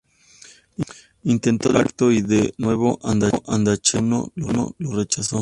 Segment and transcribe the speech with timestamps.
[1.25, 5.39] Intentó de nuevo un pacto y de nuevo Ardacher I lo rechazó.